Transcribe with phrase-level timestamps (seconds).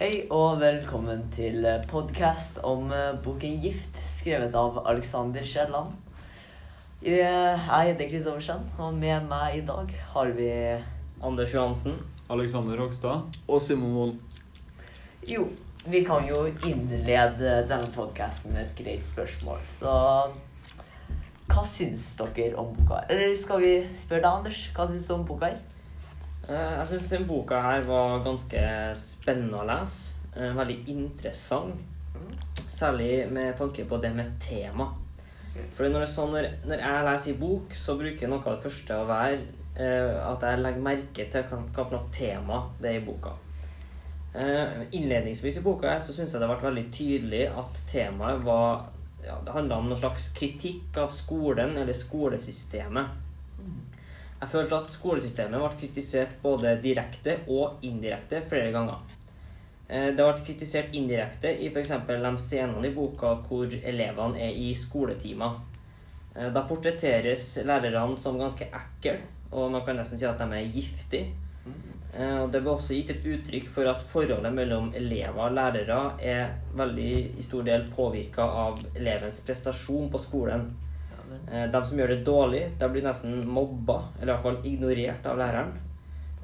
[0.00, 5.90] Hei og velkommen til podkast om eh, boken 'Gift', skrevet av Alexander Kielland.
[7.04, 10.48] Jeg heter Kristoffersen, og med meg i dag har vi
[11.20, 11.98] Anders Johansen.
[12.30, 13.28] Alexander Rogstad.
[13.46, 14.14] Og Simon Wold.
[15.28, 15.50] Jo,
[15.84, 19.60] vi kan jo innlede denne podkasten med et greit spørsmål.
[19.82, 19.98] Så
[21.52, 23.04] hva syns dere om boka?
[23.10, 24.64] Eller skal vi spørre deg, Anders?
[24.72, 25.52] Hva syns du om boka?
[25.52, 25.60] her?
[26.50, 28.62] Eh, Jeg syns den boka her var ganske
[28.98, 30.16] spennende å lese.
[30.34, 31.78] Eh, Veldig interessant.
[32.66, 34.88] Særlig med tanke på det med tema.
[35.74, 36.34] For når, sånn,
[36.66, 39.38] når, jeg leser i bok, så bruker noe av det første å være
[39.76, 43.36] eh, at jeg legger merke til hva, hva for noe tema det er i boka.
[44.30, 48.84] Innledningsvis i boka her så syns jeg det ble veldig tydelig at temaet var
[49.24, 53.10] ja, Det handla om noen slags kritikk av skolen eller skolesystemet.
[54.40, 59.02] Jeg følte at skolesystemet ble kritisert både direkte og indirekte flere ganger.
[59.88, 61.92] Eh, Det ble kritisert indirekte i f.eks.
[62.08, 65.60] de scenene i boka hvor elevene er i skoletimer.
[66.36, 69.18] Eh, Da portretteres lærerne som ganske ekle,
[69.52, 71.32] og man kan nesten si at de er giftige.
[72.14, 76.54] Eh, Det ble også gitt et uttrykk for at forholdet mellom elever og lærere er
[76.74, 80.70] veldig i stor del påvirka av elevens prestasjon på skolen.
[81.52, 85.26] Eh, De som gjør det dårlig, de blir nesten mobba, eller i hvert fall ignorert
[85.26, 85.72] av læreren.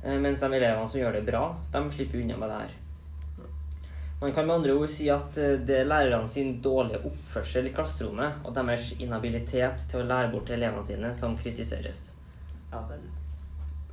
[0.02, 2.74] Eh, Mens de elevene som gjør det bra, de slipper unna med det her.
[4.20, 7.74] Man kan med andre ord si at eh, det er lærerne sin dårlige oppførsel i
[7.76, 12.10] klasserommet og deres inhabilitet til å lære bort til elevene sine som kritiseres.
[12.72, 13.04] Ja vel.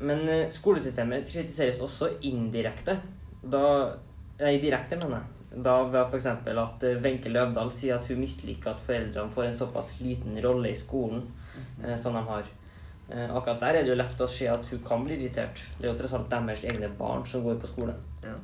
[0.04, 2.98] Men skolesystemet kritiseres også indirekte.
[3.44, 3.62] Da,
[4.40, 5.43] nei, direkte, mener jeg.
[5.56, 6.26] Da var f.eks.
[6.26, 10.72] at eh, Wenche Løvdahl sier at hun misliker at foreldrene får en såpass liten rolle
[10.74, 11.28] i skolen
[11.84, 12.50] eh, som de har.
[13.10, 15.62] Eh, akkurat der er det jo lett å se at hun kan bli irritert.
[15.78, 18.02] Det er jo tross alt deres egne barn som går på skolen.
[18.24, 18.38] Ja.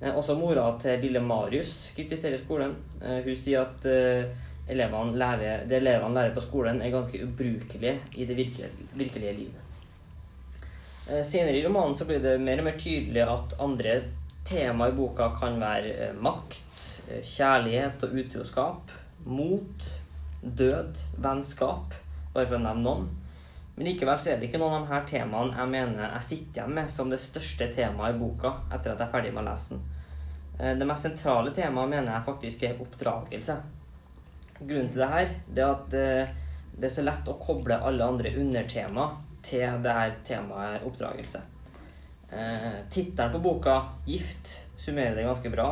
[0.00, 2.74] Eh, også mora til lille Marius kritiserer skolen.
[3.00, 4.28] Eh, hun sier at eh,
[4.68, 9.62] elevene lærer, det elevene lærer på skolen, er ganske ubrukelig i det virkelige, virkelige livet.
[11.06, 13.92] Senere i romanen så blir det mer og mer tydelig at andre
[14.46, 18.92] tema i boka kan være eh, makt, eh, kjærlighet og utroskap,
[19.26, 19.86] mot,
[20.42, 21.96] død, vennskap,
[22.34, 23.08] bare for å nevne noen.
[23.76, 26.60] Men likevel så er det ikke noen av de her temaene jeg mener jeg sitter
[26.62, 29.48] igjen med som det største temaet i boka etter at jeg er ferdig med å
[29.50, 29.82] lese den.
[30.60, 33.58] Eh, Det mest sentrale temaet mener jeg faktisk er oppdragelse.
[34.62, 35.90] Grunnen til det her det er at
[36.76, 39.10] det er så lett å koble alle andre undertema
[39.44, 41.42] til det her temaet oppdragelse.
[42.32, 45.68] Eh, Tittelen på boka, 'Gift', summerer det ganske bra.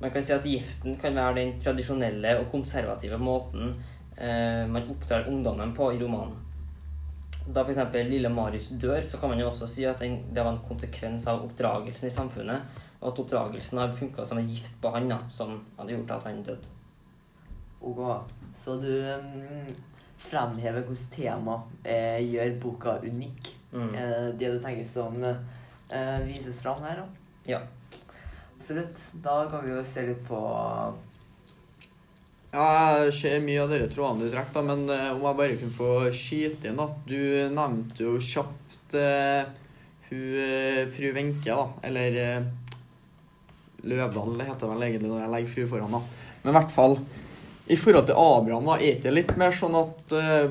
[0.00, 3.70] Man kan si at giften kan være den tradisjonelle og konservative måten
[4.16, 6.36] eh, man oppdrar ungdommen på i romanen.
[7.46, 7.94] Da f.eks.
[7.94, 11.26] lille Marius dør, så kan man jo også si at den, det var en konsekvens
[11.30, 15.20] av oppdragelsen i samfunnet, og at oppdragelsen har funka som en gift på han, da,
[15.30, 16.72] som hadde gjort at han døde.
[17.86, 18.00] Ok,
[18.64, 19.68] så du um,
[20.18, 23.52] fremhever hvordan tema eh, gjør boka unik.
[23.72, 23.94] Mm.
[23.94, 25.38] Eh, det du tenker som eh,
[26.26, 27.26] vises fram her, da.
[27.46, 27.60] Ja.
[28.58, 28.98] Absolutt.
[29.22, 30.38] Da kan vi jo se litt på
[32.50, 32.64] Ja,
[33.04, 35.76] jeg ser mye av dere trådene du trekker, da, men eh, om jeg bare kunne
[35.76, 36.88] få skyte inn, da.
[37.06, 37.20] Du
[37.52, 39.50] nevnte jo kjapt eh,
[40.08, 41.68] hun eh, fru Wenche, da.
[41.86, 42.48] Eller eh,
[43.86, 46.02] Løvdahl heter vel egentlig når jeg legger fru foran, da.
[46.42, 46.98] Men i hvert fall
[47.66, 50.50] i forhold til Abraham, da, er det litt mer sånn at eh,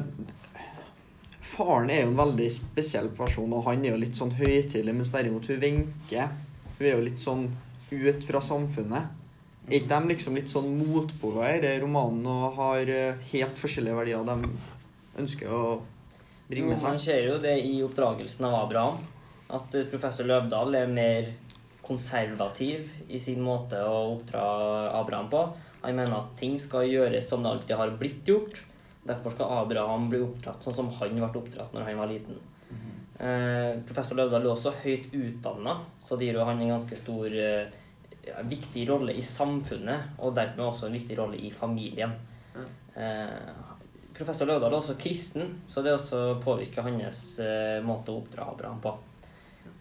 [1.55, 5.13] Faren er jo en veldig spesiell person, og han er jo litt sånn høytidelig, mens
[5.13, 6.27] derimot hun Wenche
[6.75, 7.45] Hun er jo litt sånn
[7.93, 9.13] ut fra samfunnet.
[9.65, 14.27] Er ikke de liksom litt sånn motpoler i romanen og har eh, helt forskjellige verdier
[14.27, 14.49] de
[15.23, 15.61] ønsker å
[16.49, 18.99] bringe med Man ser jo det i oppdragelsen av Abraham.
[19.55, 21.31] At eh, professor Løvdahl er mer
[21.85, 24.45] konservativ i sin måte å oppdra
[24.99, 25.41] Abraham på.
[25.85, 28.61] Han mener at ting skal gjøres som det alltid har blitt gjort.
[29.05, 32.39] Derfor skal Abraham bli oppdratt sånn som han ble oppdratt når han var liten.
[33.15, 37.31] Eh, professor Løvdahl er også høyt utdanna, så det gir jo han en ganske stor
[37.31, 37.69] eh,
[38.49, 42.17] viktig rolle i samfunnet, og dermed også en viktig rolle i familien.
[42.95, 43.63] Eh,
[44.15, 48.81] professor Løvdahl er også kristen, så det også påvirker hans eh, måte å oppdra Abraham
[48.83, 48.95] på.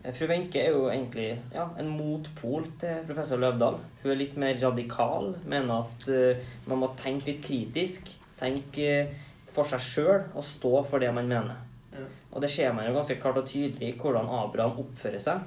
[0.05, 3.81] Eh, Fru Wenche er jo egentlig ja, en motpol til professor Løvdahl.
[4.03, 8.11] Hun er litt mer radikal, mener at uh, man må tenke litt kritisk.
[8.41, 8.89] Tenke
[9.55, 11.61] for seg sjøl og stå for det man mener.
[11.95, 12.07] Ja.
[12.35, 15.45] Og det ser man jo ganske klart og tydelig i hvordan Abraham oppfører seg.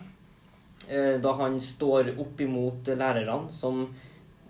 [0.88, 3.82] Eh, Da han står opp imot lærerne som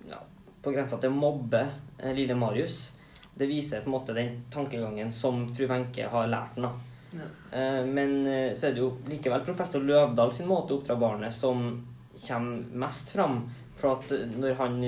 [0.09, 0.19] ja,
[0.61, 1.63] på grensa til å mobbe
[1.97, 2.91] eh, lille Marius.
[3.37, 6.77] Det viser på en måte den tankegangen som fru Wenche har lært ham.
[7.17, 7.25] Ja.
[7.57, 8.15] Eh, Men
[8.53, 11.69] så er det jo likevel professor Løvdahl sin måte å oppdra barnet som
[12.17, 13.43] kommer mest fram
[13.77, 14.09] For at
[14.41, 14.79] når han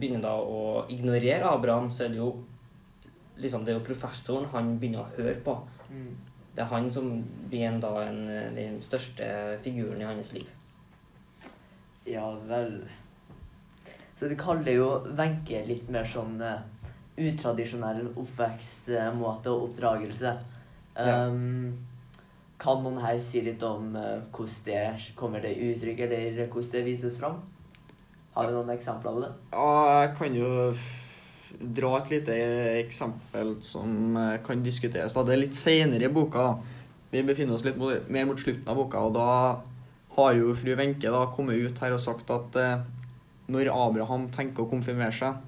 [0.00, 2.30] begynner da å ignorere Abraham, så er det jo
[3.42, 5.56] liksom det er jo professoren han begynner å høre på.
[5.90, 6.10] Mm.
[6.52, 7.12] Det er han som
[7.48, 9.28] blir en, da en, eh, den største
[9.64, 10.48] figuren i hans liv.
[12.08, 12.82] Ja vel.
[14.18, 16.60] Så du kaller jo Wenche litt mer sånn uh,
[17.18, 20.34] utradisjonell oppvekstmåte og oppdragelse.
[20.94, 21.24] Ja.
[21.26, 21.72] Um,
[22.62, 26.84] kan noen her si litt om uh, hvordan det kommer til uttrykk, eller hvordan det
[26.86, 27.40] vises fram?
[28.36, 29.32] Har vi noen eksempler på det?
[29.52, 29.72] Ja,
[30.02, 30.52] jeg kan jo
[31.60, 32.36] dra et lite
[32.80, 35.14] eksempel som eh, kan diskuteres.
[35.14, 36.56] Det er litt senere i boka.
[37.12, 39.28] Vi befinner oss litt mer mot slutten av boka, og da
[40.16, 42.82] har jo fru Wenche kommet ut her og sagt at eh,
[43.52, 45.40] når Abraham tenker å konfirmere seg,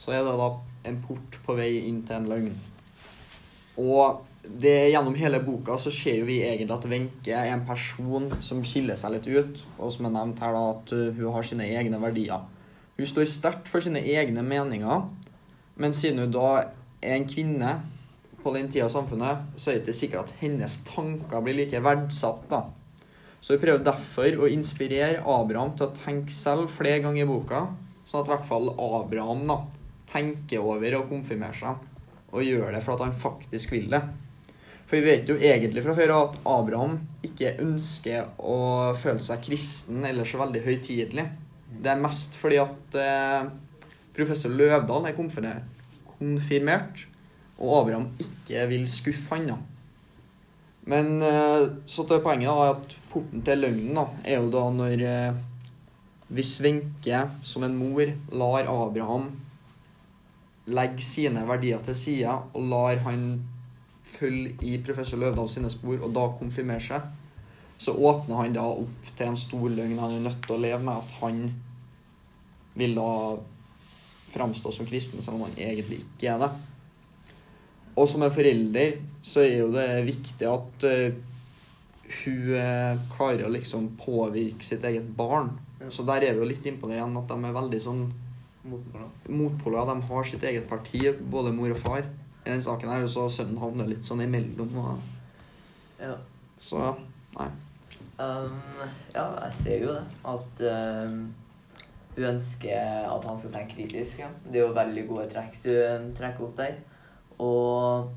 [0.00, 0.52] så er det da
[0.90, 2.54] en port på vei inn til en løgn.
[3.80, 8.28] Og det, gjennom hele boka så ser jo vi egentlig at Wenche er en person
[8.44, 11.68] som skiller seg litt ut, og som er nevnt her da at hun har sine
[11.78, 12.44] egne verdier.
[12.94, 15.08] Hun står sterkt for sine egne meninger,
[15.80, 16.48] men siden hun da
[17.02, 17.74] er en kvinne
[18.44, 21.80] på den tida av samfunnet, så er det ikke sikkert at hennes tanker blir like
[21.84, 22.44] verdsatt.
[22.50, 22.66] da.
[23.40, 27.64] Så hun prøver derfor å inspirere Abraham til å tenke selv flere ganger i boka,
[28.04, 29.58] sånn at i hvert fall Abraham da,
[30.08, 31.88] tenker over å konfirmere seg,
[32.34, 34.02] og gjør det for at han faktisk vil det.
[34.84, 38.58] For vi vet jo egentlig fra før at Abraham ikke ønsker å
[39.00, 41.24] føle seg kristen eller så veldig høytidelig.
[41.84, 43.46] Det er mest fordi at eh,
[44.14, 47.06] professor Løvdahl er konfirmert,
[47.58, 49.48] og Abraham ikke vil skuffe han.
[49.52, 49.56] da.
[50.90, 55.04] Men eh, så til poenget da, at porten til løgnen da, er jo da når
[55.08, 55.42] eh,
[56.34, 59.28] Hvis Wenche som en mor lar Abraham
[60.66, 63.42] legge sine verdier til side og lar han
[64.08, 67.04] følge i professor Løvdahl sine spor og da konfirmere seg,
[67.78, 70.80] så åpner han da opp til en stor løgn han er nødt til å leve
[70.86, 71.40] med, at han
[72.74, 73.10] vil da
[74.34, 76.50] framstå som kristen, selv om han egentlig ikke er det.
[77.94, 81.14] Og som en forelder så er jo det viktig at uh,
[82.24, 85.54] hun eh, klarer å liksom påvirke sitt eget barn.
[85.80, 85.88] Ja.
[85.94, 88.02] Så der er vi jo litt innpå det igjen, at de er veldig sånn
[88.64, 89.08] Motpoler.
[89.28, 89.88] motpoler.
[89.88, 91.00] De har sitt eget parti,
[91.32, 92.04] både mor og far.
[92.44, 94.76] I den saken her, og så sønnen havner litt sånn imellom.
[94.80, 94.98] Og,
[96.00, 96.14] Ja.
[96.60, 96.94] så
[97.38, 97.48] nei.
[98.20, 98.60] Um,
[99.14, 100.04] ja, jeg ser jo det.
[100.28, 100.62] At
[101.08, 101.18] um,
[102.14, 104.18] hun ønsker at han skal tenke kritisk.
[104.22, 104.28] Ja.
[104.44, 105.72] Det er jo veldig gode trekk du
[106.18, 106.76] trekker opp der.
[107.42, 108.12] Og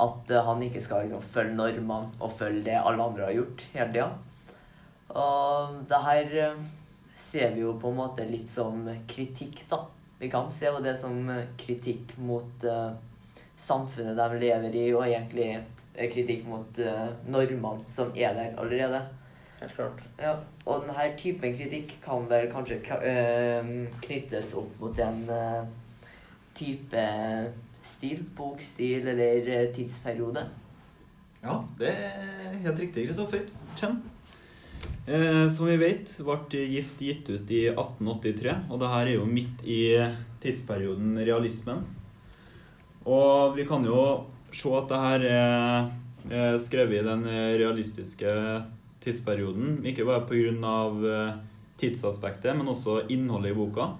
[0.00, 3.92] at han ikke skal liksom følge normene og følge det alle andre har gjort hele
[3.92, 4.08] tida.
[5.16, 6.64] Og det her um,
[7.18, 9.84] ser vi jo på en måte litt som kritikk, da.
[10.18, 11.28] Vi kan se på det som
[11.60, 12.96] kritikk mot uh,
[13.60, 19.04] samfunnet de lever i, og egentlig eh, kritikk mot uh, normene som er der allerede.
[19.66, 20.02] Helt klart.
[20.22, 20.32] Ja,
[20.62, 23.70] og denne typen kritikk kan vel kanskje eh,
[24.04, 25.64] knyttes opp mot en eh,
[26.54, 27.06] type
[27.82, 30.44] stil, bokstil eller eh, tidsperiode.
[31.42, 33.42] Ja, det er helt riktig, Kristoffer.
[33.74, 33.98] Kjenn.
[35.10, 39.26] Eh, som vi vet, ble Gift gitt ut i 1883, og det her er jo
[39.26, 39.82] midt i
[40.46, 41.82] tidsperioden realismen.
[43.02, 43.98] Og vi kan jo
[44.54, 45.92] se at det her er
[46.30, 47.26] eh, skrevet i den
[47.58, 48.38] realistiske
[49.06, 50.80] tidsperioden, ikke bare pga.
[51.16, 51.36] Eh,
[51.76, 53.90] tidsaspektet, men også innholdet i boka.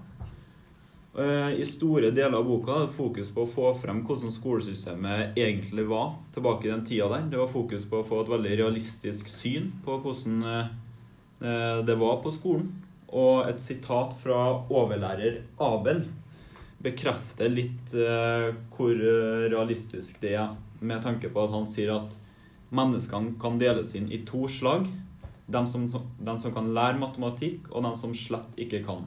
[1.18, 5.36] Eh, I store deler av boka er det fokus på å få frem hvordan skolesystemet
[5.38, 7.28] egentlig var tilbake i den tida der.
[7.32, 12.20] Det var fokus på å få et veldig realistisk syn på hvordan eh, det var
[12.24, 12.70] på skolen.
[13.16, 14.40] Og et sitat fra
[14.72, 16.06] overlærer Abel
[16.82, 17.92] bekrefter litt
[18.74, 18.98] hvor
[19.52, 22.16] realistisk det er, med tanke på at han sier at
[22.74, 24.88] menneskene kan deles inn i to slag.
[25.46, 29.04] De som, de som kan lære matematikk, og de som slett ikke kan.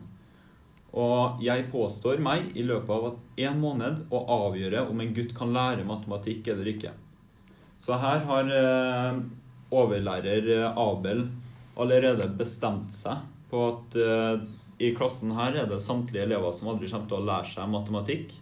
[0.96, 5.52] Og jeg påstår meg i løpet av en måned å avgjøre om en gutt kan
[5.54, 6.94] lære matematikk eller ikke.
[7.80, 9.20] Så her har eh,
[9.72, 11.28] overlærer eh, Abel
[11.80, 14.42] allerede bestemt seg på at eh,
[14.80, 18.34] i klassen her er det samtlige elever som aldri kommer til å lære seg matematikk.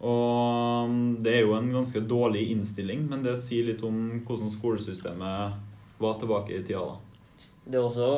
[0.00, 4.52] Og mm, det er jo en ganske dårlig innstilling, men det sier litt om hvordan
[4.52, 6.96] skolesystemet var tilbake i tida da.
[7.70, 8.12] Det er også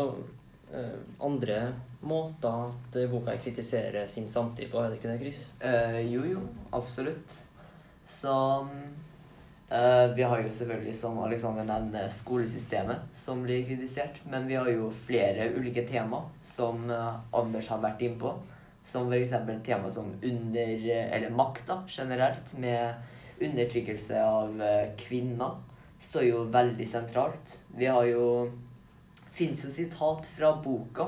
[0.70, 1.58] eh, andre
[2.06, 5.42] måter at boka kritiserer sin samtid på, er det ikke det, Chris?
[5.60, 7.42] Eh, jo, jo, absolutt.
[8.20, 8.34] Så
[9.70, 14.22] eh, Vi har jo selvfølgelig, som Alexander nevner, skolesystemet som blir kritisert.
[14.30, 16.22] Men vi har jo flere ulike tema
[16.54, 18.36] som eh, Anders har vært innpå.
[18.92, 19.32] Som f.eks.
[19.64, 22.94] tema som under, eller makt generelt, med
[23.40, 25.56] undertrykkelse av eh, kvinner.
[26.02, 27.58] Står jo veldig sentralt.
[27.76, 28.26] Vi har jo
[29.32, 31.06] Fins jo sitat fra boka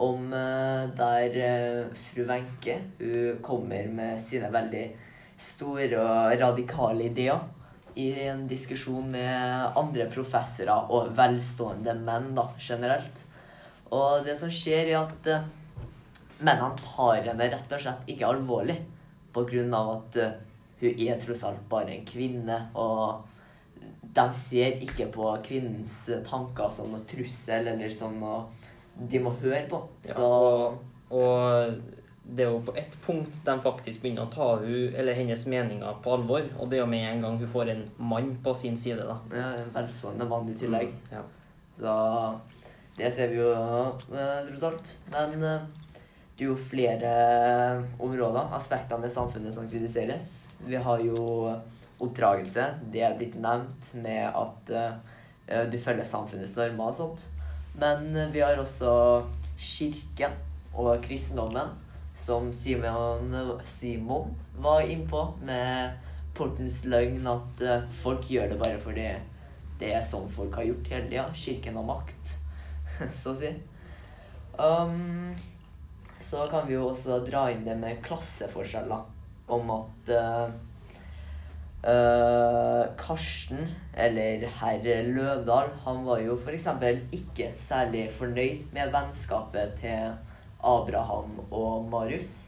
[0.00, 2.78] om eh, der eh, fru Wenche
[3.44, 4.86] kommer med sine veldig
[5.36, 7.42] store og radikale ideer
[8.00, 13.20] i en diskusjon med andre professorer og velstående menn da, generelt.
[13.92, 15.28] Og det som skjer, er at
[16.48, 18.78] eh, han tar henne rett og slett ikke alvorlig
[19.34, 20.34] på grunn av at uh,
[20.80, 23.24] hun er tross alt bare en kvinne, og
[24.14, 28.44] de ser ikke på kvinnens tanker som noe trussel eller som noe
[29.10, 29.80] de må høre på.
[30.06, 30.76] Ja, Så og,
[31.18, 31.74] og
[32.24, 35.98] det er jo på ett punkt de faktisk begynner å ta hun, eller hennes meninger
[36.04, 36.46] på alvor.
[36.58, 39.18] Og det er jo med en gang hun får en mann på sin side, da.
[39.34, 40.94] ja, en velstående mann i tillegg.
[41.12, 41.24] Ja.
[41.76, 41.96] Så
[42.96, 44.94] det ser vi jo eh, tross alt.
[45.12, 45.66] Men eh,
[46.38, 47.10] jo flere
[48.02, 50.48] områder, aspekter med samfunnet som kritiseres.
[50.66, 51.52] Vi har jo
[52.02, 52.66] oppdragelse.
[52.92, 57.28] Det er blitt nevnt med at uh, du følger samfunnets normer og sånt.
[57.78, 59.24] Men vi har også
[59.58, 60.34] kirken
[60.74, 61.74] og kristendommen,
[62.24, 63.34] som Simon,
[63.68, 65.94] Simon var innpå med
[66.34, 69.08] portens løgn at uh, folk gjør det bare fordi
[69.78, 71.26] det er sånn folk har gjort hele tida.
[71.34, 72.36] Kirken har makt,
[73.20, 73.50] så å si.
[74.54, 75.34] Um,
[76.24, 79.04] så kan vi jo også dra inn det med klasseforskjeller.
[79.54, 80.54] Om at uh,
[81.84, 86.70] uh, Karsten, eller herr Løvdahl, han var jo f.eks.
[87.12, 90.14] ikke særlig fornøyd med vennskapet til
[90.64, 92.40] Abraham og Marius.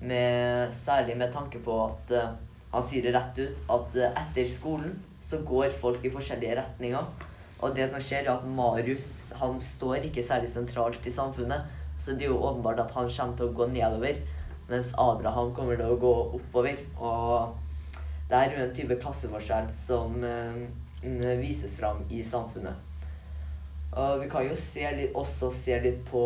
[0.00, 2.34] Med, særlig med tanke på at uh,
[2.74, 7.30] han sier det rett ut at etter skolen så går folk i forskjellige retninger.
[7.62, 9.06] Og det som skjer, er at Marius
[9.38, 11.64] han står ikke særlig sentralt i samfunnet.
[12.04, 14.18] Så det er jo åpenbart at han kommer til å gå nedover,
[14.68, 16.82] mens Abraham kommer til å gå oppover.
[17.00, 17.54] Og
[18.28, 22.76] det er jo en type klasseforskjell som eh, vises fram i samfunnet.
[23.94, 26.24] Og vi kan jo se litt, også se litt på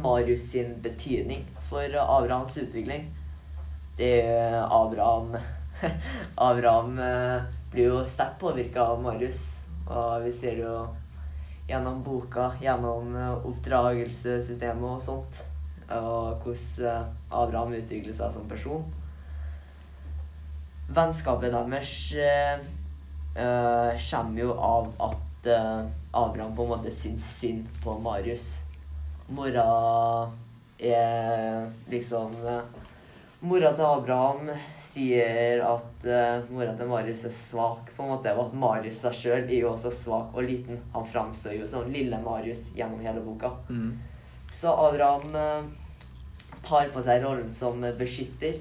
[0.00, 3.10] Marius sin betydning for Abrahams utvikling.
[3.98, 5.36] Det er Abraham
[6.48, 9.42] Abraham eh, blir jo sterkt påvirka av Marius.
[9.86, 10.76] Og vi ser jo
[11.68, 15.42] gjennom boka, gjennom eh, oppdragelsessystemet og sånt,
[15.90, 18.86] og hvordan eh, Abraham utvikler seg som person.
[20.96, 22.66] Vennskapet deres eh,
[23.36, 28.54] kommer jo av at uh, Abraham på en måte syns synd på Marius.
[29.28, 29.66] Mora
[30.78, 32.62] er liksom eh,
[33.46, 34.48] Mora til Abraham
[34.82, 39.14] sier at uh, mora til Marius er svak, på en måte, og at Marius seg
[39.14, 40.80] sjøl er jo også svak og liten.
[40.94, 43.52] Han framstår jo som lille Marius gjennom hele boka.
[43.68, 43.92] Mm.
[44.56, 48.58] Så Abraham uh, tar på seg rollen som beskytter.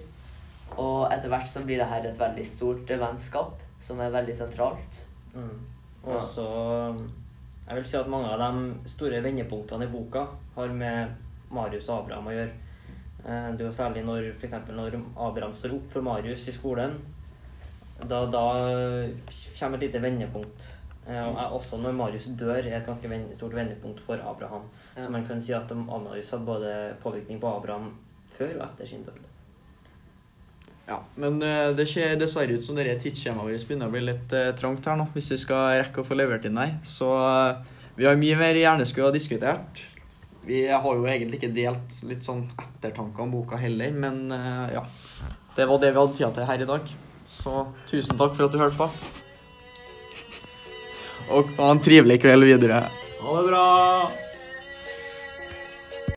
[0.76, 4.36] Og etter hvert så blir det her et veldig stort eh, vennskap, som er veldig
[4.36, 5.06] sentralt.
[5.36, 5.60] Mm.
[6.06, 6.48] Og så
[7.66, 11.16] Jeg vil si at mange av de store vendepunktene i boka har med
[11.54, 12.65] Marius og Abraham å gjøre.
[13.26, 16.54] Eh, Det er jo særlig når for eksempel når Abraham står opp for Marius i
[16.54, 16.98] skolen.
[18.06, 18.46] Da, da
[19.60, 20.68] kommer et lite vendepunkt.
[21.08, 24.68] Eh, Og også når Marius dør, er et ganske stort vendepunkt for Abraham.
[24.96, 25.06] Ja.
[25.06, 27.96] Så man kan si at Marius hadde både påvirkning på Abraham
[28.38, 29.24] før og etter sin død.
[30.88, 34.86] Ja, men eh, det ser dessverre ut som tidsskjemaet vårt begynner å bli litt trangt
[34.86, 36.78] her nå, hvis vi skal rekke å få levert inn her.
[36.84, 37.10] Så
[37.98, 39.82] vi har mye mer gjerne skulle ha diskutert.
[40.46, 44.84] Vi har jo egentlig ikke delt litt sånn ettertanker om boka heller, men eh, ja.
[45.56, 46.92] Det var det vi hadde tida til her i dag.
[47.36, 47.54] Så
[47.90, 48.90] tusen takk for at du hørte på.
[51.36, 52.86] Og ha en trivelig kveld videre.
[53.24, 53.66] Ha det bra!